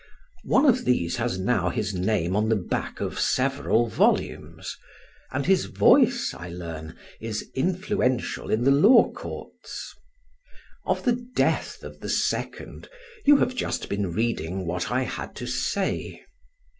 One 0.45 0.65
of 0.65 0.83
these 0.83 1.17
has 1.17 1.37
now 1.37 1.69
his 1.69 1.93
name 1.93 2.35
on 2.35 2.49
the 2.49 2.55
back 2.55 2.99
of 3.01 3.19
several 3.19 3.85
volumes, 3.85 4.75
and 5.31 5.45
his 5.45 5.65
voice, 5.65 6.33
I 6.35 6.49
learn, 6.49 6.97
is 7.19 7.51
influential 7.53 8.49
in 8.49 8.63
the 8.63 8.71
law 8.71 9.11
courts. 9.11 9.93
Of 10.87 11.03
the 11.05 11.23
death 11.35 11.83
of 11.83 11.99
the 11.99 12.09
second, 12.09 12.89
you 13.25 13.37
have 13.37 13.53
just 13.53 13.89
been 13.89 14.11
reading 14.11 14.65
what 14.65 14.89
I 14.89 15.03
had 15.03 15.35
to 15.35 15.45
say. 15.45 16.23